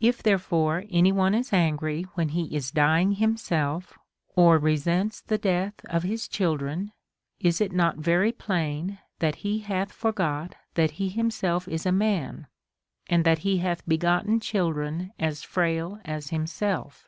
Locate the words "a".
11.86-11.92